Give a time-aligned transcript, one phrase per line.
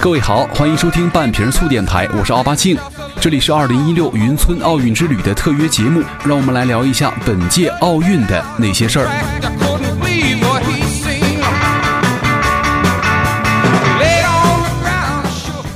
[0.00, 2.78] 各位好，欢迎收听半瓶醋电台，我是奥巴庆，
[3.20, 9.08] 这里是二零一六云村奥运之旅的特约节目，让我们来聊一下本届奥运的那些事儿。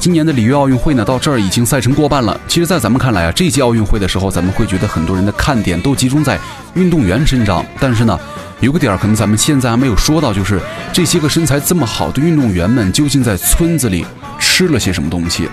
[0.02, 2.36] 今年的里约奥运会呢，到这儿已经赛程过半了。
[2.48, 6.36] 其实，在咱们看来啊，这届奥运会的时候，咱们会觉得很多人的看点都集中在
[6.74, 8.18] 运动员身上，但是呢。
[8.58, 10.60] 有个点儿可能咱们现在还没有说到，就是
[10.92, 14.04] 这些个身材这么好的运动员们究竟在村子里
[14.40, 15.48] 吃了些什么东西？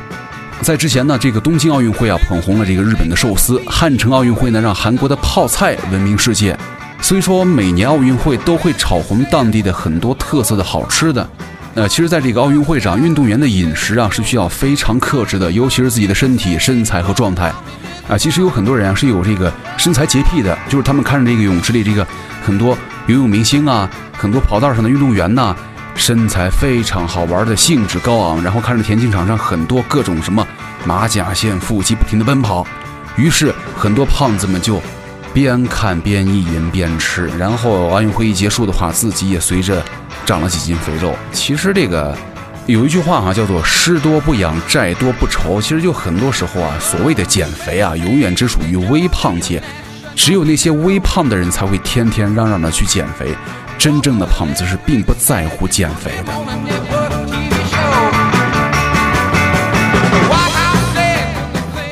[0.62, 6.58] 在之前呢，这个东京奥运会啊捧红了这个日本的寿司，汉城奥运会呢让韩国的泡菜闻名世界。
[7.04, 11.30] 所以说每年奥运会都会炒红当地的很多特色的好吃的。
[11.76, 17.52] 呃，其实在这个奥运会上，运动员的饮食啊是需要非常克制的，尤其是自己的身体、身材和状态。
[18.08, 22.06] 啊，其实有很多人啊是有这个身材洁癖的，就是他们看着这个泳池里这个
[22.44, 22.78] 很多。
[23.08, 25.56] 游泳明星啊，很多跑道上的运动员呐，
[25.96, 28.44] 身材非常好玩的，兴致高昂。
[28.44, 30.46] 然后看着田径场上很多各种什么
[30.86, 32.68] 马甲线、腹肌不停的奔跑，
[33.16, 34.80] 于是很多胖子们就
[35.34, 37.28] 边看边意淫边吃。
[37.36, 39.84] 然后奥运会一结束的话，自己也随着
[40.30, 41.16] 长了几斤肥肉。
[41.32, 42.16] 其实这个
[42.68, 45.58] 有一句话哈，叫做“失多不养，债多不愁”。
[45.60, 49.60] 其实就很多时候啊，所谓的减肥啊，永远只属于微胖界。
[50.16, 53.36] 只有那些微胖的人才会天天嚷嚷着去减肥，
[53.76, 56.32] 真正的胖子是并不在乎减肥的。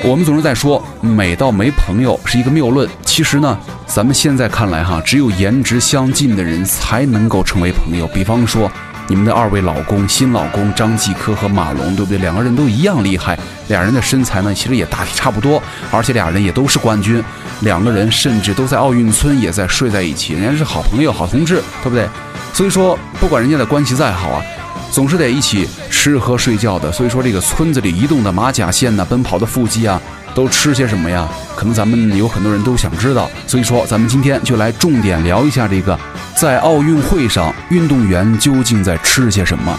[0.03, 2.87] 我们总是在说美到没朋友是一个谬论，
[3.17, 8.05] 其实呢，咱们现在看来哈，只有颜值相近的人才能够成为朋友。
[8.09, 8.71] 比方说。
[9.09, 12.17] 你们的二位老公、新老公张继科和马龙，对不对？
[12.17, 17.23] 两个人都一样厉害，俩人的身材呢，其实也大体差不多，而且俩人也都是冠军，
[17.61, 22.05] 两个人甚至都在奥运村也在睡在一起，人家是好朋友、好同志，对不对？
[22.53, 24.43] 所以说，不管人家的关系再好啊，
[24.91, 26.91] 总是得一起吃喝睡觉的。
[26.91, 30.01] 所以说，这个村子里移动的马甲线呐，奔跑的腹肌啊。
[30.37, 31.27] 都吃些什么呀？
[31.55, 35.97] 可能咱们有很多人都想知道，所以说咱们今天就来重点聊一下这个，
[36.35, 39.75] 在奥运会上运动员究竟在吃些什么。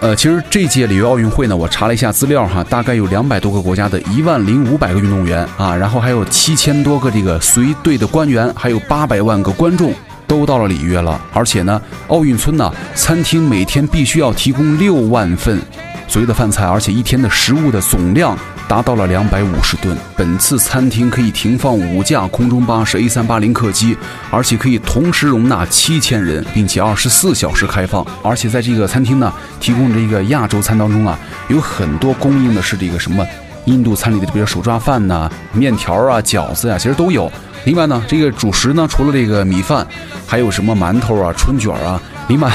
[0.00, 9.94] 呃，其实这届里约奥运会呢，我查了一下资料哈，大概有两百多个国家的一万零五百个运动员啊，然后还有七千多个这个随队的官员，还有八百万个观众。
[10.30, 15.60] 都到了里约了，而且呢，奥运村呢，餐厅每天必须要提供六万份
[16.06, 18.38] 所谓的饭菜，而且一天的食物的总量
[18.68, 19.96] 达到了两百五十吨。
[20.16, 23.96] 本次餐厅可以停放五架空中巴士 A 三八零客机，
[24.30, 28.06] 而且可以同时容纳七千人，并且二十四小时开放。
[28.22, 33.26] 而且在这个餐厅呢，提供这个亚洲餐当中啊，有很多供应的是这个什么
[33.66, 37.30] 印度餐里的，比如手抓饭呐、面条啊、饺子呀，其实都有。
[37.64, 39.86] 另外呢，这个主食呢，除了这个米饭，
[40.26, 42.00] 还有什么馒头啊、春卷啊。
[42.28, 42.50] 另外，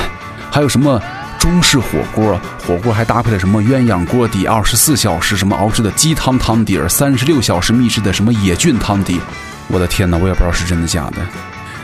[0.51, 0.99] 还有什么
[1.37, 2.39] 中式火锅？
[2.65, 9.21] 火锅还搭配了什么鸳鸯锅底、二十四小时什么熬制的鸡汤汤底、三十六小时秘制的什么野菌汤底。
[9.67, 11.17] 我的天哪，我也不知道是真的假的。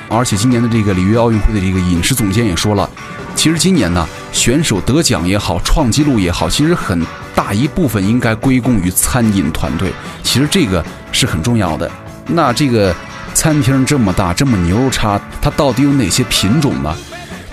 [0.09, 2.89] 而且今年的这个里约奥运会的这个饮食总监也说了，
[3.35, 7.05] 其实今年呢，选手得奖也好，创纪录也好，其实很
[7.35, 9.91] 大一部分应该归功于餐饮团队。
[10.23, 11.89] 其实这个是很重要的。
[12.27, 12.93] 那这个。
[13.33, 16.93] 餐厅这么大，这么牛肉叉，它到底有哪些品种呢？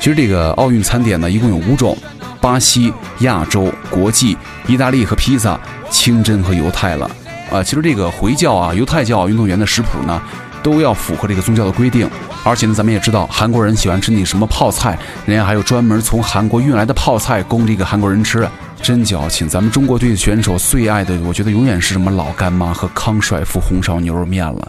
[0.01, 1.97] 其实这个奥运餐点呢，一共有五种：
[2.41, 5.59] 巴西、亚洲、国际、意大利和披萨、
[5.89, 7.09] 清真和犹太了。
[7.49, 10.21] 啊，其实这个回教啊、犹太教运动员的食谱呢，
[10.65, 12.11] 都要符合这个宗教的规定。
[12.43, 18.47] 而且呢，咱们也知道韩国人喜欢吃那什么泡菜，人家还有专门从韩国运来的泡菜供这个韩国人吃，
[18.83, 19.49] 真矫情。
[19.49, 24.69] 咱们中国队的选手最爱的，我觉得永远是什么老干妈和康帅傅红烧牛肉面了。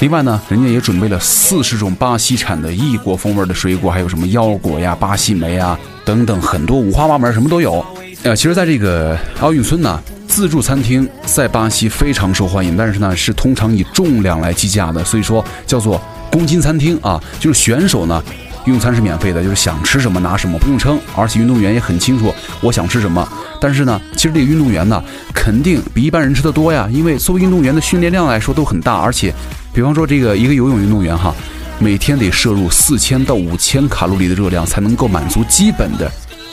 [0.00, 7.84] 另外呢，人家也准备了四十种巴西产的异国风味的水果，还有什么腰果呀、巴西莓啊等等，很多五花八门，什么都有。
[8.22, 16.00] 呃，其实，在这个奥运村呢，自助餐厅在巴西非常受欢迎，但是呢，是通常以重量来计价的，所以说叫做
[16.30, 17.22] 公斤餐厅啊。
[17.38, 18.22] 就是选手呢，
[18.68, 20.98] 用餐是免费的，就是想吃什么拿什么，不用称。
[21.16, 23.26] 而且运动员也很清楚我想吃什么。
[23.60, 25.02] 但是呢，其实这个运动员呢，
[25.34, 29.34] 肯定比一般人吃的多呀，因为作为运动员的训练量来说都很大，而且，
[29.72, 31.34] 比方说这个一个游泳运动员哈，
[31.78, 36.10] 每天得摄入四千到五千卡路里的热量才能够满足基本的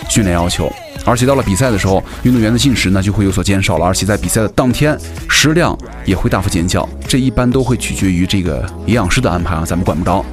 [0.10, 0.72] 训练要求。
[1.06, 4.98] 而且到了比赛的时候，运动员的进食呢就会有所减少了，而且在比赛的当天
[5.30, 6.90] 食量也会大幅减小。
[7.08, 10.26] 这一般都会取决于这个营养师的安排啊，咱们管不着。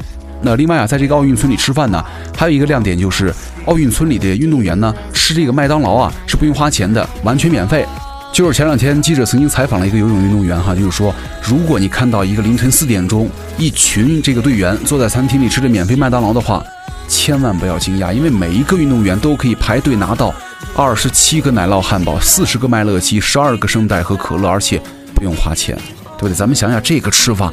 [0.43, 2.05] 那另外啊，在这个奥运村里吃饭呢，
[2.37, 3.33] 还有一个亮点就是
[3.67, 7.87] 奥运村里的运动员呢吃这个麦当劳啊是不用花钱的，完全免费。
[8.33, 13.29] 就是前两天记者曾经采访了一个游泳运动员哈，就是说，如果你看到一个凌晨四点钟，
[13.59, 16.65] 一群这个队员坐在餐厅里吃着免费麦当劳的话，
[17.07, 20.35] 千万不要惊讶，因为每一个运动员都可以排队拿到
[20.75, 24.81] 二十七个奶酪汉堡、四十个麦乐鸡、十二个圣代和可乐，而且
[25.15, 25.77] 不用花钱，
[26.17, 26.35] 对不对？
[26.35, 27.53] 咱们想想这个吃法。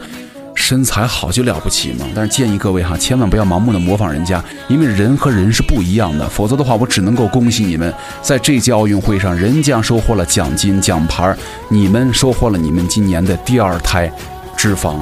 [0.69, 2.06] 身材好就了不起吗？
[2.13, 6.30] 但是建议各位哈，千万不要盲目的模仿人家，因为人和人是不一样的。
[6.30, 11.36] 否则的话，我只能够恭喜你们，在这届奥运会上，人家收获了奖金奖牌，
[11.69, 14.13] 你们收获了你们今年的第二胎
[14.56, 14.98] 脂肪。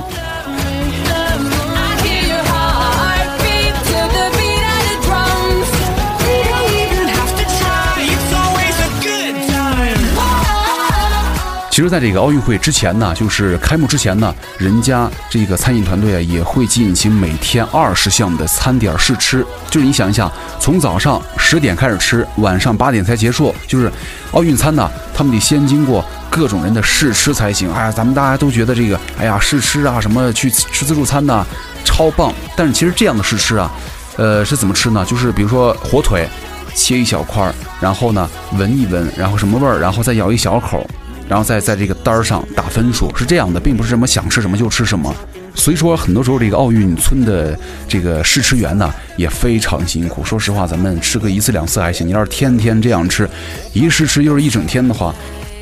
[11.77, 19.45] 其实，在这个奥运会之前呢，就是开幕之前呢，人家这个餐饮团队啊，也会进行每天二十项的餐点试吃。
[19.69, 20.27] 就是你想一想，
[20.59, 23.53] 从早上十点开始吃，晚上八点才结束。
[23.67, 23.91] 就是
[24.31, 27.71] 奥运餐呢，他们得先经过各种人的试吃才行。
[27.71, 31.45] 哎呀，咱们大家都觉得这个，哎呀，试吃啊，什么去吃自助餐呢，
[31.85, 32.33] 超棒。
[32.55, 33.71] 但是其实这样的试吃啊，
[34.15, 35.05] 呃，是怎么吃呢？
[35.05, 36.27] 就是比如说火腿，
[36.73, 38.27] 切一小块儿，然后呢
[38.57, 40.83] 闻一闻，然后什么味儿，然后再咬一小口。
[41.27, 45.13] 然后再在这个单儿上打分数，是这样的，并不是什么想吃什么就吃什么。
[45.55, 47.57] 所以说，很多时候这个奥运村的
[47.87, 50.23] 这个试吃员呢也非常辛苦。
[50.23, 53.27] 说实话，咱们吃个一次两次还行，你要是天天这样吃，
[53.73, 55.13] 一试吃就是一整天的话，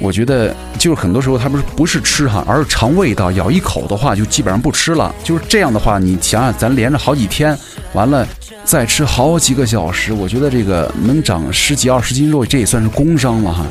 [0.01, 5.15] 我觉得就是很多时候他不是不是吃哈，而是尝味道，咬一口的话就基本上不吃了。
[5.23, 7.57] 就是这样的话，你想想，咱连着好几天，
[7.94, 8.27] 完了
[8.65, 13.65] 再吃好几个小时，我觉得这个能长十几二十斤肉，这也算是工伤了哈。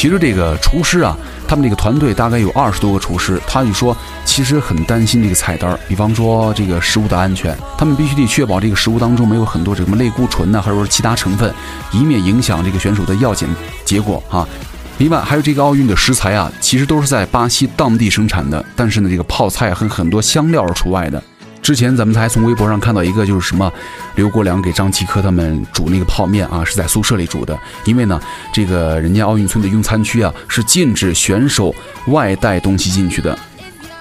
[0.00, 1.14] 其实这个厨师啊，
[1.46, 3.94] 他们这个团队大概有二十多个厨师，他就说
[4.24, 11.52] 其实很担心这个菜单，比方说这个食物的安全，他们必须得确保这个食物当中没有很多什么类固醇呐，或者说其他成分，
[11.92, 13.46] 以免影响这个选手的药检
[13.84, 14.48] 结果啊。
[14.96, 21.22] 另外还有这个奥运的食材啊，其实都是在巴西当地生产的，但是呢，这个泡菜和很多香料是除外的。
[21.62, 23.70] 之前咱们才从微博上看到一个，就是什么
[24.16, 27.58] 刘国梁给张继科他们煮那个泡面啊，是在宿舍里煮的。
[27.84, 28.20] 因为呢，
[28.52, 31.74] 这个人家奥运村的用餐区啊是禁止选手
[32.06, 33.38] 外带东西进去的。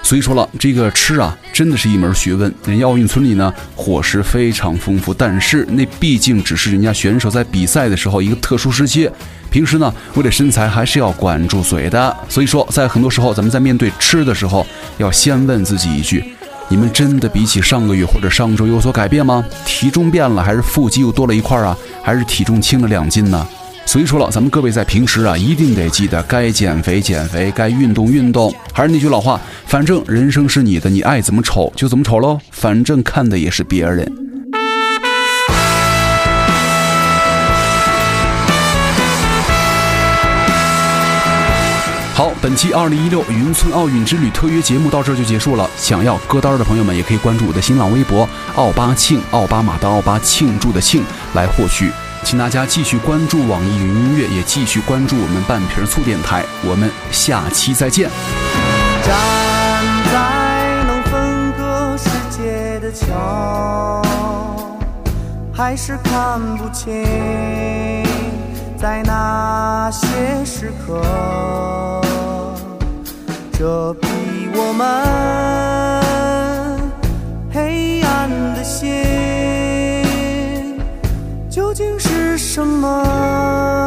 [0.02, 2.52] 所以说了，这个吃啊真的是一门学问。
[2.66, 9.08] 人家奥运村里呢伙食非常丰富，但是那毕竟只是人家选手在比赛的时候一个特殊时期，
[9.52, 12.16] 平时呢为了身材还是要管住嘴的。
[12.30, 14.66] 所以说，在很多时候咱们在面对吃的时候，
[14.98, 16.24] 要先问自己一句。
[16.72, 19.44] 你们真的比起上个月或者上周有所改变吗？
[19.66, 21.76] 体重变了，还是腹肌又多了一块啊？
[22.04, 23.48] 还是体重轻了两斤呢？
[23.88, 28.54] 所以说了，咱们各位在平时啊，一定得记得该减肥减肥，该运动运动。
[28.72, 34.29] 还是那句老话，反正人生是你的，你爱怎么丑就怎么丑喽，反正看的也是别人。
[42.42, 45.70] 本期二零一六云村奥运之旅特约节目到这就结束了。
[45.76, 51.04] 想要歌单的朋友们，也可以关注我的新浪微博“奥巴庆”，奥巴马的奥巴，庆祝的庆，
[51.34, 51.92] 来获取。
[52.24, 56.46] 请大家继续关注网易云音乐，也继续关注我们半瓶醋电台。
[56.64, 58.10] 我们下期再见。
[59.04, 59.18] 站
[60.14, 64.02] 在能分割世界的桥，
[65.54, 67.04] 还是看不清，
[68.78, 71.02] 在那些时刻。
[73.60, 74.08] 这比
[74.56, 74.88] 我们
[77.52, 78.88] 黑暗的心
[81.50, 83.79] 究竟是什么？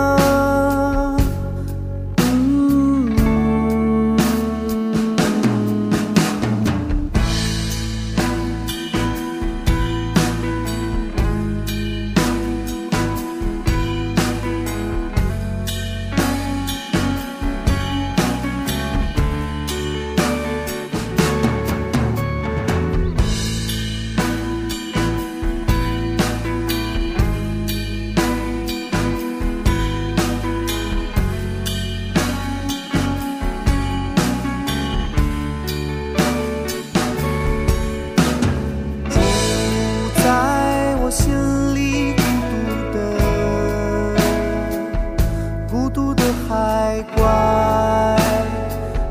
[45.93, 48.17] 孤独的海怪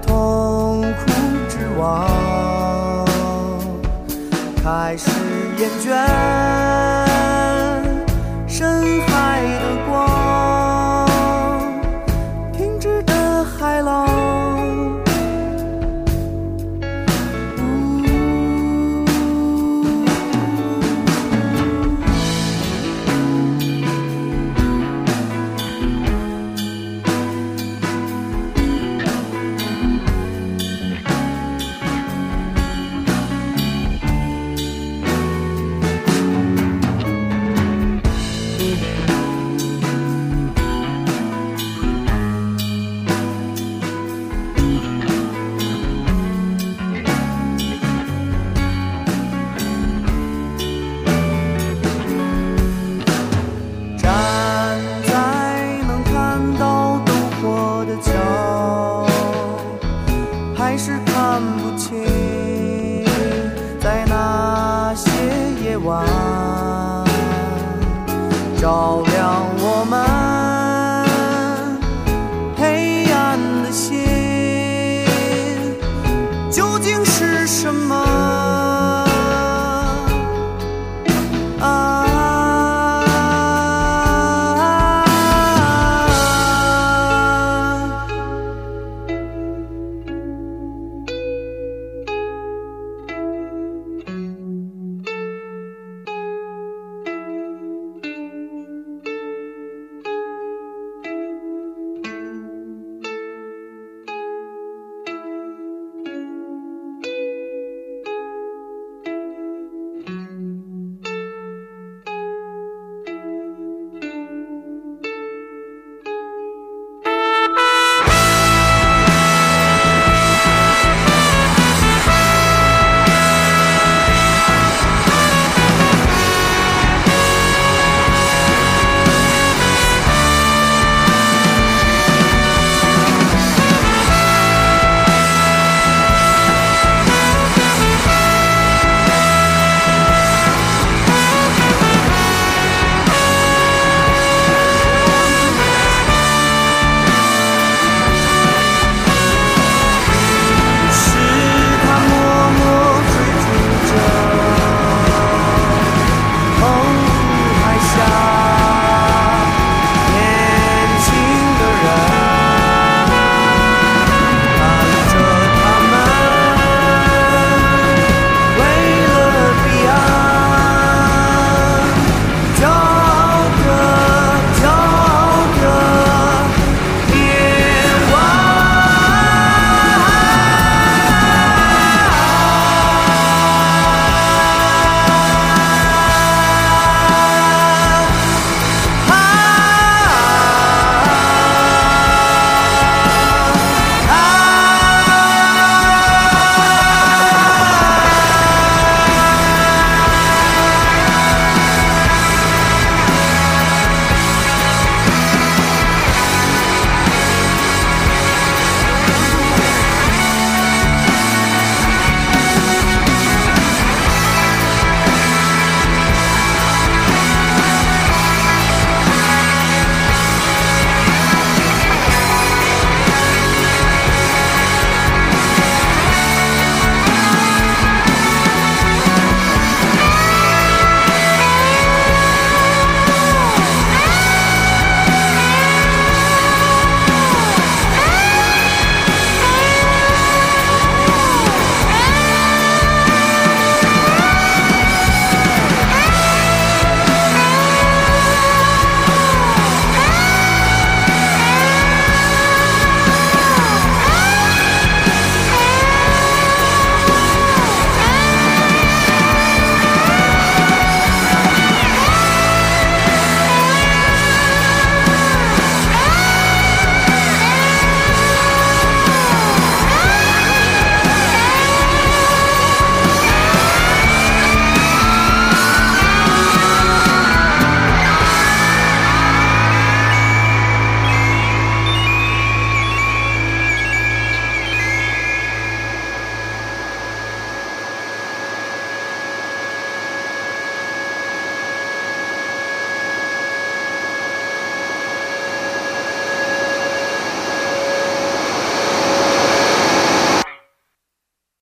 [0.01, 1.11] 痛苦
[1.47, 3.05] 之王
[4.63, 5.11] 开始
[5.59, 7.10] 厌倦。